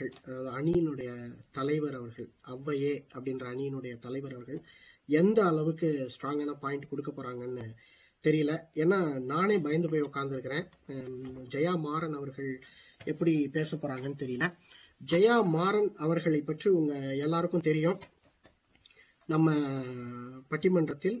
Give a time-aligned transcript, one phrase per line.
[0.00, 1.10] அவர்கள் அதாவது அணியினுடைய
[1.56, 4.60] தலைவர் அவர்கள் ஔவையே அப்படின்ற அணியினுடைய தலைவர் அவர்கள்
[5.20, 7.66] எந்த அளவுக்கு ஸ்ட்ராங்கான பாயிண்ட் கொடுக்க போகிறாங்கன்னு
[8.24, 8.52] தெரியல.
[8.82, 8.98] ஏன்னா
[9.32, 10.66] நானே பயந்து போய் உட்காந்துருக்கிறேன்
[11.54, 12.50] ஜெயா மாறன் அவர்கள்
[13.12, 14.46] எப்படி பேச போகிறாங்கன்னு தெரியல.
[15.10, 18.00] ஜெயா மாறன் அவர்களை பற்றி உங்கள் எல்லாருக்கும் தெரியும்.
[19.32, 19.50] நம்ம
[20.52, 21.18] பட்டிமன்றத்தில்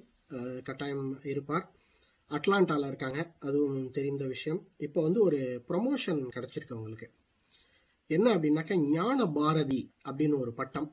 [0.68, 1.66] கட்டாயம் இருப்பார்.
[2.30, 4.60] அட்லாண்டாவில் இருக்காங்க அதுவும் தெரிந்த விஷயம்.
[4.86, 7.08] இப்போ வந்து ஒரு ப்ரொமோஷன் கிடச்சிருக்கு அவங்களுக்கு.
[8.16, 10.88] என்ன அப்படின்னாக்கா ஞான பாரதி அப்படின்னு ஒரு பட்டம்.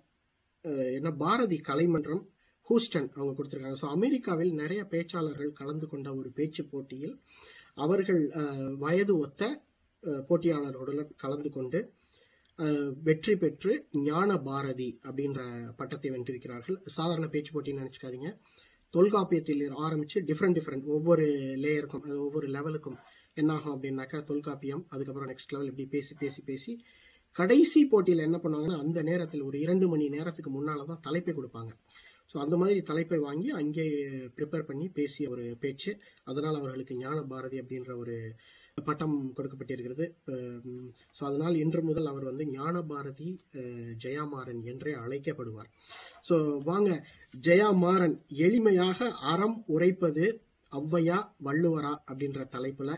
[0.98, 2.24] என்ன பாரதி கலைமன்றம்
[2.68, 3.80] ஹூஸ்டன் அவங்க கொடுத்துருக்காங்க.
[3.84, 7.16] ஸோ அமெரிக்காவில் நிறைய பேச்சாளர்கள் கலந்து கொண்ட ஒரு பேச்சு போட்டியில்
[7.86, 8.22] அவர்கள்
[8.84, 9.44] வயது ஒத்த
[10.30, 11.80] போட்டியாளர்களுடன் கலந்து கொண்டு
[13.08, 13.72] வெற்றி பெற்று
[14.08, 15.42] ஞான பாரதி அப்படின்ற
[15.80, 16.78] பட்டத்தை வென்றிருக்கிறார்கள்.
[16.98, 18.30] சாதாரண பேச்சு போட்டின்னு நினச்சிக்காதீங்க.
[18.94, 21.26] தொல்காப்பியத்தில் ஆரம்பித்து டிஃப்ரெண்ட் டிஃப்ரெண்ட் ஒவ்வொரு
[21.64, 22.98] லேயருக்கும் அது ஒவ்வொரு லெவலுக்கும்
[23.42, 26.74] என்னாகும் அப்படின்னாக்கா தொல்காப்பியம் அதுக்கப்புறம் நெக்ஸ்ட் லெவல் இப்படி பேசி பேசி பேசி
[27.40, 31.72] கடைசி போட்டியில் என்ன பண்ணுவாங்கன்னா அந்த நேரத்தில் ஒரு இரண்டு மணி நேரத்துக்கு முன்னால் தான் தலைப்பை கொடுப்பாங்க.
[32.32, 33.84] ஸோ அந்த மாதிரி தலைப்பை வாங்கி அங்கே
[34.38, 35.92] ப்ரிப்பேர் பண்ணி பேசிய ஒரு பேச்சு.
[36.30, 38.16] அதனால் அவர்களுக்கு ஞான பாரதி அப்படின்ற ஒரு
[38.88, 40.06] பட்டம் கொடுக்கப்பட்டிருக்கிறது.
[41.18, 43.30] ஸோ அதனால் இன்று முதல் அவர் வந்து ஞான பாரதி
[44.04, 45.70] ஜெயாமாறன் என்றே அழைக்கப்படுவார்.
[46.30, 46.36] ஸோ
[46.70, 46.90] வாங்க
[47.48, 50.26] ஜெயாமாறன் எளிமையாக அறம் உரைப்பது
[50.72, 52.96] ஔவையா வள்ளுவரா அப்படின்ற தலைப்பில்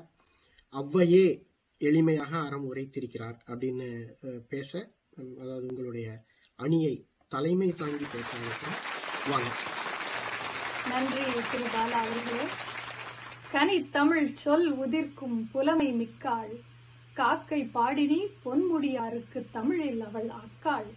[0.73, 1.25] ஔவையே
[1.87, 3.87] எளிமையாக அறம் உரைத்திருக்கிறார் அப்படின்னு
[4.53, 4.71] பேச
[5.41, 6.07] அதாவது உங்களுடைய
[6.55, 6.95] அணியை
[7.33, 8.31] தலைமை தாங்கி பேச
[9.31, 9.49] வாங்க.
[10.89, 12.45] நன்றி திரு பாலா அவர்களே.
[13.51, 16.53] கனித்தமிழ் சொல் உதிர்க்கும் புலமை மிக்காள்.
[17.19, 20.89] காக்கை பாடினி பொன்முடியாருக்கு தமிழில் அவள் அக்காள்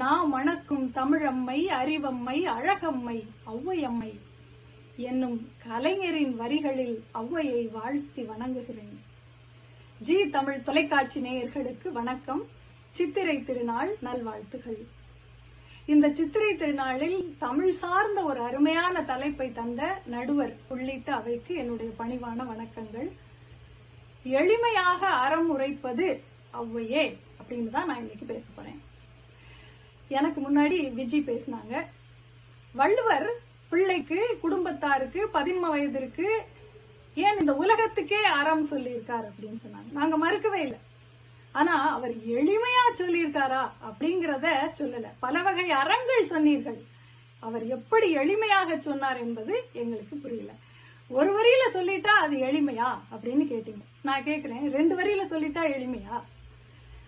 [0.00, 3.18] நா மணக்கும் தமிழம்மை அறிவம்மை அழகம்மை
[3.54, 4.12] ஔவையம்மை.
[5.08, 8.98] என்னும் கலைஞரின் வரிகளில் ஔவையை வாழ்த்தி வணங்குகிறேன்.
[10.06, 12.42] ஜி தமிழ் தொலைக்காட்சி நேயர்களுக்கு வணக்கம்.
[12.90, 14.78] சித்திரை திருநாள் நல்வாழ்த்துகள்.
[15.86, 23.10] இந்த சித்திரை திருநாளில் தமிழ் சார்ந்த ஒரு அருமையான தலைப்பை தந்த நடுவர் உள்ளிட்ட அவைக்கு என்னுடைய பணிவான வணக்கங்கள்.
[24.24, 26.22] எளிமையாக அறம் உரைப்பது
[26.60, 28.80] அவ்வையே அப்படின்னு தான் நான் இன்னைக்கு பேச போறேன்.
[30.08, 31.84] எனக்கு முன்னாடி விஜி பேசினாங்க.
[32.72, 33.28] வள்ளுவர்
[33.68, 36.28] பிள்ளைக்கு குடும்பத்தாருக்கு பதின்ம வயதிற்கு
[37.14, 39.92] ஏன் இந்த உலகத்துக்கே அறம் சொல்லியிருக்கார் அப்படின்னு சொன்னாங்க.
[39.92, 40.78] நாங்க மறுக்கவே இல்லை.
[41.52, 44.46] ஆனா அவர் எளிமையா சொல்லியிருக்காரா அப்படிங்கிறத
[44.78, 45.04] சொல்லல.
[45.20, 46.80] பல வகை அறங்கள் சொன்னீர்கள்.
[47.40, 50.52] அவர் எப்படி எளிமையாக சொன்னார் என்பது எங்களுக்கு புரியல.
[51.08, 53.82] ஒரு வரியில சொல்லிட்டா அது எளிமையா அப்படின்னு கேட்டீங்க.
[54.02, 56.22] நான் கேக்குறேன் ரெண்டு வரியில சொல்லிட்டா எளிமையா?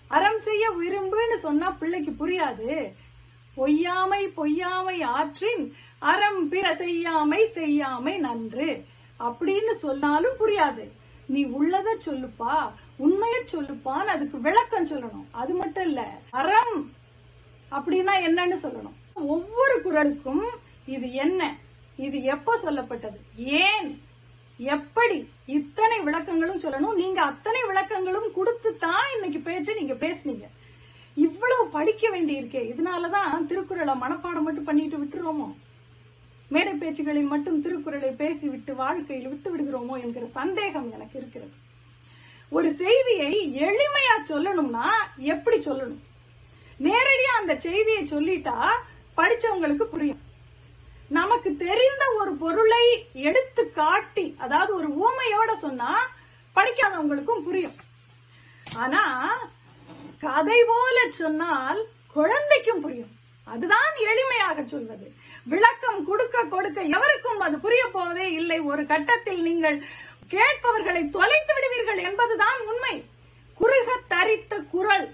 [0.08, 2.92] அறம் செய்ய விரும்புன்னு சொன்னா பிள்ளைக்கு புரியாது.
[3.54, 8.84] பொய்யாமை பொய்யாமை ஆற்றின் அறம் பிற செய்யாமை செய்யாமை நன்று.
[9.28, 10.84] அப்படின்னு சொன்னாலும் புரியாது.
[11.26, 12.54] நீ உள்ளத சொல்லுப்பா
[13.04, 15.26] உண்மைய சொல்லுப்பான்னு அதுக்கு விளக்கம் சொல்லணும்.
[15.42, 16.02] அது மட்டும் இல்ல
[16.40, 16.76] அறம்
[17.76, 18.96] அப்படின்னா என்னன்னு சொல்லணும்.
[19.34, 20.46] ஒவ்வொரு குரலுக்கும்
[20.94, 21.42] இது என்ன?
[22.06, 23.18] இது எப்ப சொல்லப்பட்டது?
[23.36, 23.90] ஏன்?
[24.58, 25.18] எப்படி?
[25.58, 26.98] இத்தனை விளக்கங்களும் சொல்லணும்.
[27.02, 30.46] நீங்க அத்தனை விளக்கங்களும் கொடுத்து தான் இன்னைக்கு பேச்சு நீங்க பேசுனீங்க.
[31.16, 35.48] இவ்வளவு படிக்க வேண்டி இருக்கே இதனாலதான் திருக்குறளை மனப்பாடம் மட்டும் பண்ணிட்டு விட்டுருவோமோ?
[36.52, 41.54] மேடை பேச்சுகளில் மட்டும் திருக்குறளை பேசிவிட்டு வாழ்க்கையில் விட்டு விடுகிறோமோ என்கிற சந்தேகம் எனக்கு இருக்கிறது.
[42.56, 43.34] ஒரு செய்தியை
[43.68, 44.88] எளிமையா சொல்லணும்னா
[45.34, 46.02] எப்படி சொல்லணும்?
[46.88, 48.56] நேரடியா அந்த செய்தியை சொல்லிட்டா
[49.16, 50.20] படிச்சவங்களுக்கு புரியும்.
[51.18, 52.84] நமக்கு தெரிந்த ஒரு பொருளை
[53.28, 55.90] எடுத்து காட்டி அதாவது ஒரு ஊமையோட சொன்னா
[56.56, 57.76] படிக்காதவங்களுக்கும் புரியும்.
[58.84, 59.02] ஆனா
[60.26, 61.80] கதை போல சொன்னால்
[62.16, 63.12] குழந்தைக்கும் புரியும்.
[63.44, 65.06] அதுதான் எளிமையாக சொல்வது.
[65.46, 68.58] விளக்கம் கொடுக்க கொடுக்க எவருக்கும் அது புரிய போவதே இல்லை.
[68.72, 69.78] ஒரு கட்டத்தில் நீங்கள்
[70.34, 72.94] கேட்பவர்களை தொலைத்து விடுவீர்கள் என்பதுதான் உண்மை.
[73.60, 75.06] குறுக தரித்த குரல்.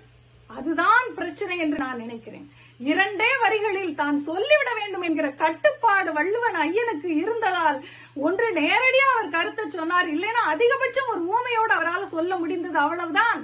[0.50, 2.46] அதுதான் பிரச்சனை என்று நான் நினைக்கிறேன்.
[2.80, 7.78] இரண்டே வரிகளில் தான் சொல்லிவிட வேண்டும் என்கிற கட்டுப்பாடு வள்ளுவன் ஐயனுக்கு இருந்ததால்
[8.26, 13.40] ஒன்று நேரடியாக அவர் கருத்தை சொன்னார் இல்லைன்னா அதிகபட்சம் ஒரு ஊமையோடு அவரால் சொல்ல முடிந்தது அவ்வளவுதான்.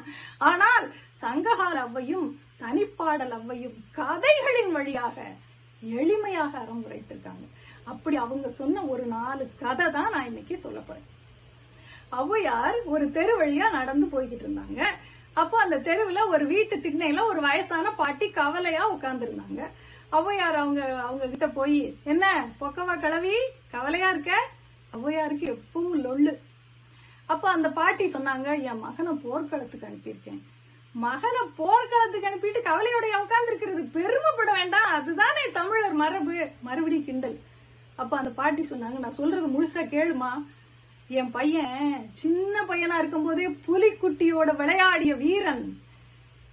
[0.50, 0.86] ஆனால்
[1.22, 2.28] சங்ககால அவ்வையும்
[2.62, 5.16] தனிப்பாடல் அவ்வையும் கதைகளின் வழியாக
[5.98, 7.44] எளிமையாக அறம் உரைத்திருக்காங்க
[7.92, 11.08] அப்படி அவங்க சொன்ன ஒரு நாலு கதை தான் நான் இன்னைக்கு சொல்ல போறேன்.
[12.20, 14.80] ஔவையார் ஒரு தெரு வழியா நடந்து போய்கிட்டு இருந்தாங்க.
[15.42, 19.62] அப்போ அந்த தெருவில் ஒரு வீட்டு திண்ணையில ஒரு வயசான பாட்டி கவலையா உட்கார்ந்துருந்தாங்க.
[20.18, 21.78] ஔவையார் அவங்க அவங்க கிட்ட போய்
[22.12, 22.24] என்ன
[22.60, 23.36] பொக்கவா கிளவி
[23.74, 24.32] கவலையா இருக்க?
[24.96, 26.34] ஔவையாருக்கு எப்பவும் லொள்ளு
[27.32, 30.42] அப்ப அந்த பாட்டி சொன்னாங்க என் மகனை போர்க்களத்துக்கு அனுப்பியிருக்கேன்.
[30.94, 34.92] மகனை போர்க்களத்துக்கு அனுப்பிட்டு கவலையோட உட்கார்ந்து இருக்கிறது பெருமைப்பட வேண்டாம்.
[34.92, 37.40] அதுதானே தமிழர் மரபு மறுபடி கிண்டல்.
[37.96, 40.44] அப்ப அந்த பாட்டி சொன்னாங்க நான் சொல்றது முழுசா கேளுமா?
[41.08, 45.82] என் பையன் சின்ன பையனா இருக்கும் போதே புலிக்குட்டியோட விளையாடிய வீரன்.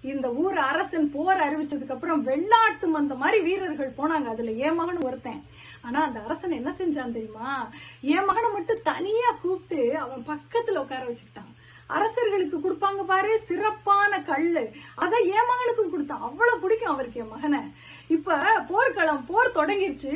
[0.02, 4.26] இந்த ஊர் அரசன் போர் அறிவிச்சதுக்கு அப்புறம் வெள்ளாட்டு அந்த மாதிரி வீரர்கள் போனாங்க.
[4.26, 5.44] அதுல என் மகன் ஒருத்தன்.
[5.82, 7.70] ஆனா அந்த அரசன் என்ன செஞ்சான் தெரியுமா?
[8.02, 11.52] என் மகனை மட்டும் தனியா கூப்பிட்டு அவன் பக்கத்துல உட்கார வச்சுக்கிட்டான்.
[11.98, 14.64] அரசர்களுக்கு கொடுப்பாங்க பாரு சிறப்பான கல்லு.
[14.96, 17.62] அதை என் மகனுக்கு கொடுத்தான் அவ்வளவு பிடிக்கும் அவருக்கு என் மகனை.
[18.16, 18.38] இப்ப
[18.72, 20.14] போர்க்களம் போர் தொடங்கிருச்சு.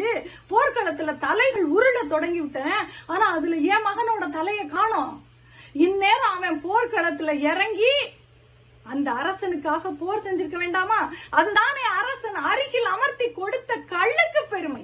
[0.52, 5.16] போர்க்களத்துல தலைகள் உருள தொடங்கி விட்டேன் ஆனா அதுல என் மகனோட தலையை காணோம்.
[5.88, 7.96] இந்நேரம் அவன் போர்க்களத்துல இறங்கி
[8.94, 11.00] அந்த அரசனுக்காக போர் செஞ்சிருக்க வேண்டாமா?
[11.30, 14.84] அதுதானே அரசன் அருகில் அமர்த்தி கொடுத்த கல்லுக்கு பெருமை.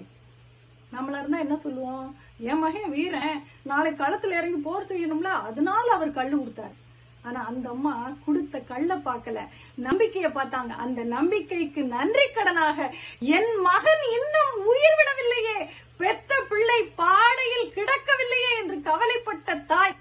[0.94, 2.08] நம்மள இருந்தா என்ன சொல்லுவோம்?
[2.42, 3.44] என் மகன் வீரன்.
[3.62, 6.78] நாளை களத்துல இறங்கி போர் செய்யணும்ல அதனால அவர் கல்லு கொடுத்தாரு.
[7.24, 9.40] ஆனா அந்த அம்மா கொடுத்த கள்ள பார்க்கல.
[9.84, 10.76] நம்பிக்கைய பார்த்தாங்க.
[10.86, 12.90] அந்த நம்பிக்கைக்கு நன்றி கடனாக
[13.20, 15.70] என் மகன் இன்னும் உயிர் விடவில்லையே.
[15.98, 19.96] பெத்த பிள்ளை பாடையில் கிடக்கவில்லையே என்று கவலைப்பட்ட தாய்.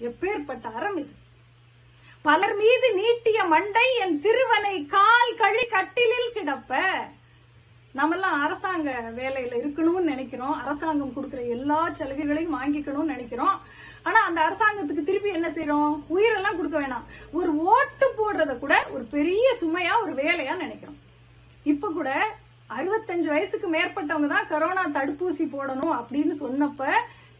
[0.00, 1.14] எப்பேற்பட்ட அறம் இது.
[2.22, 6.82] பலர் மீது நீட்டிய மண்டை என் சிறுவனை கால் கழி கட்டிலில் கிடப்ப.
[7.98, 10.54] நம்மெல்லாம் அரசாங்க வேலையில இருக்கணும்னு நினைக்கிறோம்.
[10.62, 13.56] அரசாங்கம் கொடுக்குற எல்லா சலுகைகளையும் வாங்கிக்கணும்னு நினைக்கிறோம்.
[14.02, 17.08] ஆனா அந்த அரசாங்கத்துக்கு திருப்பி என்ன செய்யறோம் உயிரெல்லாம் கொடுக்க வேணாம்.
[17.32, 20.98] ஒரு ஓட்டு போடுறத கூட ஒரு பெரிய சுமையா ஒரு வேலையா நினைக்கிறோம்.
[21.72, 22.10] இப்ப கூட
[22.76, 26.84] அறுபத்தஞ்சு வயசுக்கு மேற்பட்டவங்க தான் கரோனா தடுப்பூசி போடணும் அப்படின்னு சொன்னப்ப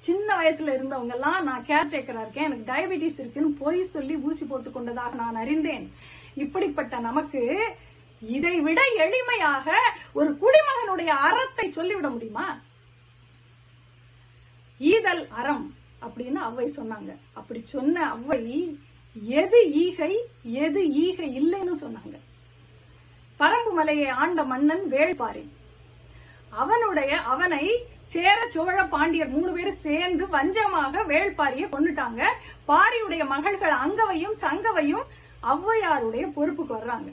[0.07, 5.17] சின்ன வயசுல இருந்தவங்க எல்லாம் நான் கேர்டேக்கரா இருக்கேன் எனக்கு டயபெட்டிஸ் இருக்குன்னு பொய் சொல்லி ஊசி போட்டுக் கொண்டதாக
[5.21, 5.85] நான் அறிந்தேன்.
[6.35, 7.43] இப்படிப்பட்ட நமக்கு
[8.35, 9.67] இதை விட எளிமையாக
[10.19, 12.47] ஒரு குடிமகனுடைய அறத்தை சொல்லிவிட முடியுமா?
[14.81, 15.67] ஈதல் அறம்
[16.05, 17.11] அப்படின்னு அவ்வை சொன்னாங்க.
[17.39, 18.43] அப்படி சொன்ன அவ்வை
[19.43, 20.13] எது ஈகை
[20.67, 22.17] எது ஈகை இல்லைன்னு சொன்னாங்க.
[23.41, 25.45] பரம்பு மலையை ஆண்ட மன்னன் வேள்பாரி.
[26.63, 27.65] அவனுடைய அவனை
[28.15, 32.23] சேர சோழ பாண்டியர் மூணு பேரும் சேர்ந்து வஞ்சமாக வேள்பாரிய கொண்டுட்டாங்க
[32.71, 35.07] பாரியுடைய மகள்கள் அங்கவையும் சங்கவையும்
[35.55, 37.11] ஔவையாருடைய பொறுப்புக்கு வர்றாங்க.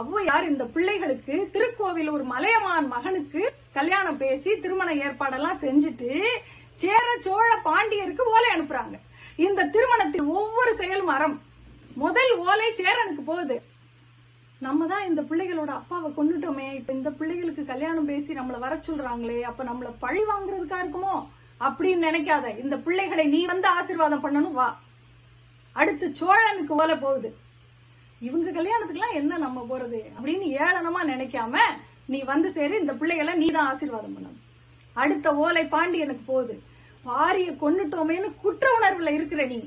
[0.00, 3.42] ஔவையார் இந்த பிள்ளைகளுக்கு திருக்கோவில் ஒரு மலையமான் மகனுக்கு
[3.76, 6.10] கல்யாணம் பேசி திருமண ஏற்பாடெல்லாம் செஞ்சுட்டு
[6.82, 8.96] சேர சோழ பாண்டியருக்கு ஓலை அனுப்புறாங்க.
[9.46, 11.36] இந்த திருமணத்தில் ஒவ்வொரு செயலும் அறம்
[12.02, 13.56] முதல் ஓலை சேரனுக்கு போகுது.
[14.66, 19.64] நம்ம தான் இந்த பிள்ளைகளோட அப்பாவை கொண்டுட்டோமே இப்ப இந்த பிள்ளைகளுக்கு கல்யாணம் பேசி நம்மளை வர சொல்றாங்களே அப்ப
[19.64, 21.16] நம்மள பழி வாங்குறதுக்கா இருக்குமோ?
[21.66, 22.46] அப்படின்னு நினைக்காத.
[22.64, 24.68] இந்த பிள்ளைகளை நீ வந்து ஆசீர்வாதம் பண்ணணும் வா.
[25.72, 27.30] அடுத்து சோழனுக்கு ஓலை போகுது.
[28.26, 31.56] இவங்க கல்யாணத்துக்குலாம் என்ன நம்ம போறது அப்படின்னு ஏளனமா நினைக்காம
[32.12, 34.38] நீ வந்து சேரு இந்த பிள்ளைகளை நீ தான் ஆசீர்வாதம் பண்ணணும்.
[35.02, 36.54] அடுத்த ஓலை பாண்டி எனக்கு போகுது.
[37.08, 39.58] பாரிய கொன்னுட்டோமேன்னு குற்ற உணர்வுல இருக்கிற நீ.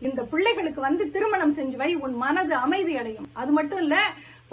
[0.00, 3.28] இந்த பிள்ளைகளுக்கு வந்து திருமணம் செஞ்சு வை உன் மனது அமைதி அடையும்.
[3.40, 3.96] அது மட்டும் இல்ல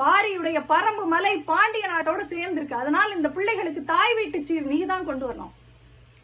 [0.01, 2.81] பாரியுடைய பரம்பு மலை பாண்டிய நாட்டோட சேர்ந்திருக்கு.
[2.83, 5.53] அதனால இந்த பிள்ளைகளுக்கு தாய் வீட்டு சீர் நீ தான் கொண்டு வரணும்.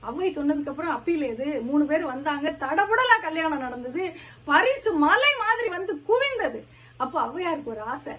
[0.07, 1.47] அவை சொன்னதுக்கு அப்புறம் அப்பீல் எது?
[1.69, 2.47] மூணு பேர் வந்தாங்க.
[2.63, 4.03] தடபுடலா கல்யாணம் நடந்தது.
[4.49, 6.59] பரிசு மலை மாதிரி வந்து குவிந்தது.
[6.97, 8.13] அப்போ ஔவையாருக்கு ஒரு ஆசை.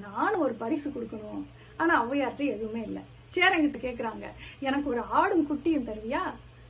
[0.00, 1.42] நானும் ஒரு பரிசு கொடுக்கணும்.
[1.76, 3.02] ஆனா ஔவையார்கிட்ட எதுவுமே இல்லை.
[3.34, 4.26] சேரங்கிட்ட கேக்குறாங்க
[4.60, 6.22] எனக்கு ஒரு ஆடும் குட்டியும் தருவியா?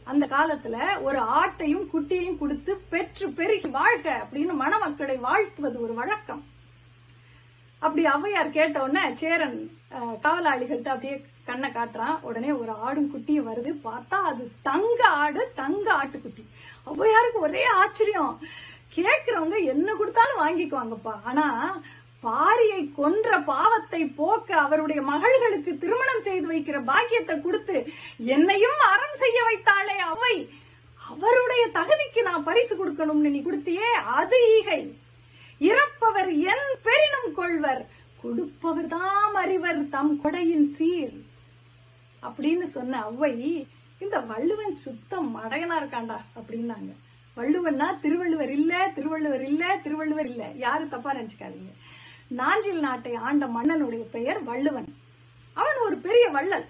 [0.05, 6.43] அந்த காலத்துல ஒரு ஆட்டையும் குட்டியையும் கொடுத்து பெற்று பெருகி வாழ்க அப்படின்னு மணமக்களை வாழ்த்துவது ஒரு வழக்கம்.
[7.83, 9.57] அப்படி ஔவையார் கேட்ட உடனே சேரன்
[9.91, 12.21] அஹ், காவலாளிகள்ட்ட அப்படியே கண்ணை காட்டுறான்.
[12.21, 13.71] உடனே ஒரு ஆடும் குட்டியும் வருது.
[13.85, 16.45] பார்த்தா அது தங்க ஆடு தங்க ஆட்டுக்குட்டி.
[16.87, 18.33] ஔவையாருக்கு ஒரே ஆச்சரியம்.
[18.97, 21.15] கேக்குறவங்க என்ன கொடுத்தாலும் வாங்கிக்குவாங்கப்பா.
[21.31, 21.47] ஆனா
[22.27, 27.77] பாரியை கொன்ற பாவத்தை போக்க அவருடைய மகள்களுக்கு திருமணம் செய்து வைக்கிற பாக்கியத்தை கொடுத்து
[28.37, 30.35] என்னையும் அறம் செய்ய வைத்தாளே அவை.
[31.13, 34.81] அவருடைய தகுதிக்கு நான் பரிசு கொடுக்கணும்னு நீ கொடுத்தியே அது ஈகை.
[35.71, 37.83] இறப்பவர் என் பெரினும் கொள்வர்
[38.23, 41.17] கொடுப்பவர் தாம் அறிவர் தம் கொடையின் சீர்.
[42.23, 43.33] அப்படின்னு சொன்ன அவ்வை
[44.05, 46.93] இந்த வள்ளுவன் சுத்தம் மடையனா இருக்காண்டா அப்படின்னாங்க.
[47.37, 50.51] வள்ளுவன்னா திருவள்ளுவர் இல்ல திருவள்ளுவர் இல்ல திருவள்ளுவர் இல்ல.
[50.55, 51.73] யாரும் தப்பா நினைச்சுக்காதீங்க.
[52.29, 54.95] நாஞ்சில் நாட்டை ஆண்ட மன்னனுடைய பெயர் வள்ளுவன்.
[55.53, 56.65] அவன் ஒரு பெரிய வள்ளல்.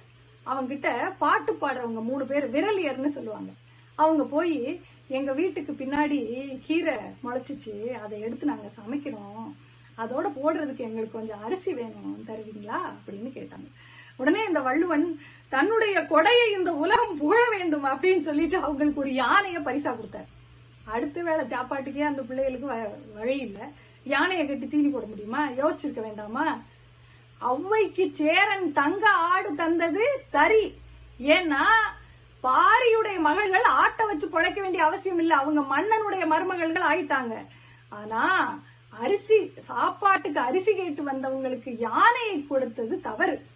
[0.46, 3.50] அவன்கிட்ட பாட்டு பாடுறவங்க மூணு பேர் விரலியர்னு சொல்லுவாங்க.
[3.94, 7.92] அவங்க போய் எங்க வீட்டுக்கு பின்னாடி கீரை முளைச்சிச்சு.
[7.92, 9.54] அதை எடுத்து நாங்க சமைக்கிறோம்.
[9.98, 12.24] அதோட போடுறதுக்கு எங்களுக்கு கொஞ்சம் அரிசி வேணும்.
[12.26, 12.76] தருவீங்களா?
[12.76, 13.66] அப்படின்னு கேட்டாங்க.
[14.16, 19.94] உடனே இந்த வள்ளுவன் தன்னுடைய கொடையை இந்த உலகம் புகழ வேண்டும் அப்படின்னு சொல்லிட்டு அவங்களுக்கு ஒரு யானைய பரிசா
[19.94, 20.43] கொடுத்தாரு.
[20.84, 23.60] அடுத்த வேளை சாப்பாட்டுக்கே அந்த பிள்ளைகளுக்கு வ- வழி இல்லை.
[24.04, 25.48] யானையை கட்டி தீனி போட முடியுமா?
[25.48, 26.58] யோசிச்சிருக்க வேண்டாமா?
[27.40, 30.74] அவ்வைக்கு சேரன் தங்க ஆடு தந்தது சரி.
[31.20, 31.62] ஏன்னா
[32.42, 35.36] பாரியுடைய மகள்கள் ஆட்டை வச்சு பிழைக்க வேண்டிய அவசியம் இல்லை.
[35.36, 37.46] அவங்க மன்னனுடைய மருமகள்கள் ஆயிட்டாங்க.
[37.88, 43.46] ஆனா அரிசி சாப்பாட்டுக்கு அரிசி கேட்டு வந்தவங்களுக்கு யானையை கொடுத்தது தவறு.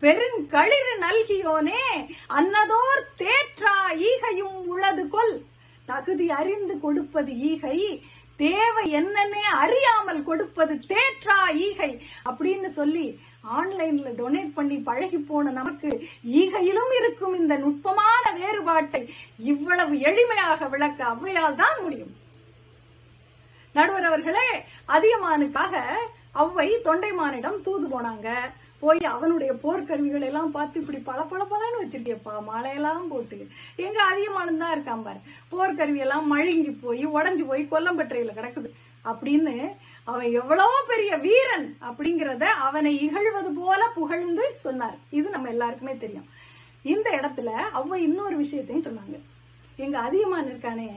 [0.00, 5.44] பெருங்களிறு நல்கியோனே அன்னதோர் தேற்றா ஈகையும் உளது கொல்.
[5.88, 7.78] தகுதி அறிந்து கொடுப்பது ஈகை
[8.40, 11.36] தேவை என்னன்னே அறியாமல் கொடுப்பது தேற்றா
[11.66, 11.90] ஈகை
[12.28, 13.06] அப்படின்னு சொல்லி
[13.58, 15.88] ஆன்லைன்ல டொனேட் பண்ணி பழகி போன நமக்கு
[16.40, 19.02] ஈகையிலும் இருக்கும் இந்த நுட்பமான வேறுபாட்டை
[19.52, 22.12] இவ்வளவு எளிமையாக விளக்க அவ்வையால் தான் முடியும்.
[23.74, 24.48] நடுவர் அவர்களே
[24.96, 25.74] அதியமானுக்காக
[26.42, 28.28] அவ்வை தொண்டைமானிடம் தூது போனாங்க.
[28.84, 33.38] போய் அவனுடைய போர்க்கருவிகள் எல்லாம் பார்த்து இப்படி பல பல பலன்னு வச்சிருக்கேப்பா மழையெல்லாம் போட்டு.
[33.86, 35.20] எங்க அதிகமானு தான் இருக்கான் பாரு.
[35.52, 38.70] போர்க்கருவி எல்லாம் மழுங்கி போய் உடஞ்சு போய் கொல்லம்பற்றையில கிடக்குது.
[39.10, 39.54] அப்படின்னு
[40.10, 44.98] அவன் எவ்வளவோ பெரிய வீரன் அப்படிங்கிறத அவனை இகழ்வது போல புகழ்ந்து சொன்னார்.
[45.18, 46.28] இது நம்ம எல்லாருக்குமே தெரியும்.
[46.94, 49.18] இந்த இடத்துல அவ இன்னொரு விஷயத்தையும் சொன்னாங்க.
[49.84, 50.90] எங்க அதிகமான இருக்கானே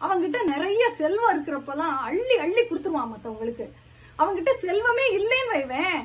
[0.00, 3.66] அவங்கிட்ட நிறைய செல்வம் இருக்கிறப்பெல்லாம் அள்ளி அள்ளி கொடுத்துருவான் மத்தவங்களுக்கு.
[4.20, 6.02] அவங்கிட்ட செல்வமே இல்லைன்னு வைவேன்.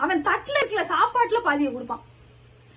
[0.00, 2.02] அவன் தட்டுல இருக்கல சாப்பாட்டுல பாதியை கொடுப்பான்.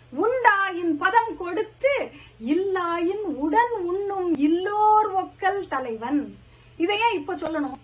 [0.10, 2.12] உண்டாயின் பதம் கொடுத்து
[2.46, 6.38] இல்லாயின் உடன் உண்ணும் இல்லோர் ஒக்கல் தலைவன்.
[6.78, 7.80] இதையே இப்ப சொல்லணும்?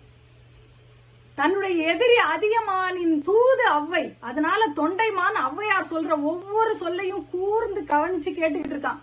[1.34, 4.12] தன்னுடைய எதிரி அதிகமானின் தூது அவ்வை.
[4.20, 8.98] அதனால தொண்டைமான் அவ்வையார் சொல்ற ஒவ்வொரு சொல்லையும் கூர்ந்து கவனிச்சு கேட்டுக்கிட்டு இருக்கான்.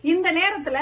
[0.00, 0.78] இந்த நேரத்துல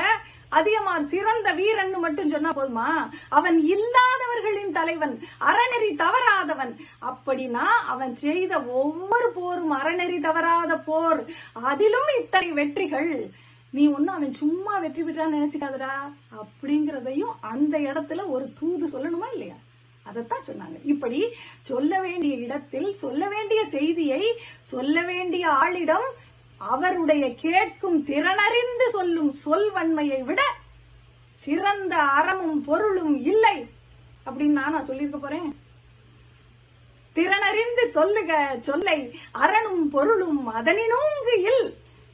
[0.53, 3.09] அதிகமான் சிறந்த வீரன் மட்டும் சொன்னா போதுமா?
[3.29, 6.73] அவன் இல்லாதவர்களின் தலைவன் அறநெறி தவறாதவன்.
[7.11, 11.25] அப்படின்னா அவன் செய்த ஒவ்வொரு போரும் அறநெறி தவறாத போர்.
[11.53, 13.31] அதிலும் இத்தனை வெற்றிகள்.
[13.71, 15.95] நீ ஒன்னும் அவன் சும்மா வெற்றி பெற்றான்னு நினைச்சுக்காதடா.
[16.41, 19.55] அப்படிங்கறதையும் அந்த இடத்துல ஒரு தூது சொல்லணுமா இல்லையா?
[20.03, 20.79] அதைத்தான் சொன்னாங்க.
[20.85, 21.25] இப்படி
[21.61, 26.09] சொல்ல வேண்டிய இடத்தில் சொல்ல வேண்டிய செய்தியை சொல்ல வேண்டிய ஆளிடம்
[26.61, 30.41] அவருடைய கேட்கும் திறனறிந்து சொல்லும் சொல் வன்மையை விட
[31.39, 33.57] சிறந்த அறமும் பொருளும் இல்லை
[34.27, 35.51] அப்படின்னு நானா சொல்லியிருக்க போறேன்.
[37.17, 38.99] திறனறிந்து சொல்லுக சொல்லை
[39.33, 41.65] அரணும் பொருளும் அதனினூங்கு இல்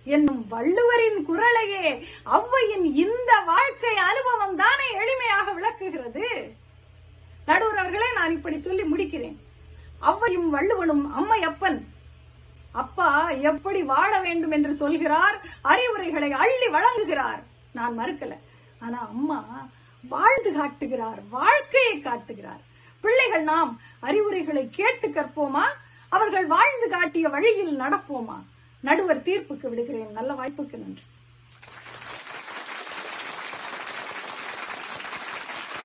[0.05, 1.85] என்னும் வள்ளுவரின் குரலையே
[2.37, 6.25] ஔவையின் இந்த வாழ்க்கை அனுபவம் தானே எளிமையாக விளக்குகிறது.
[7.47, 9.37] நடுவர் அவர்களே நான் இப்படி சொல்லி முடிக்கிறேன்.
[10.03, 11.79] ஔவையும் வள்ளுவனும் அம்மையப்பன்
[13.31, 17.43] எப்படி வாழ வேண்டும் என்று சொல்கிறார் அறிவுரைகளை அள்ளி வழங்குகிறார்.
[17.73, 18.37] நான் மறுக்கல.
[18.79, 19.69] ஆனா அம்மா
[20.09, 22.61] வாழ்ந்து காட்டுகிறார் வாழ்க்கையை காட்டுகிறார்.
[23.01, 25.65] பிள்ளைகள் நாம் அறிவுரைகளை கேட்டு கற்போமா?
[26.09, 28.43] அவர்கள் வாழ்ந்து காட்டிய வழியில் நடப்போமா?
[28.81, 30.13] நடுவர் தீர்ப்புக்கு விடுகிறேன்.
[30.13, 31.03] நல்ல வாய்ப்புக்கு நன்றி.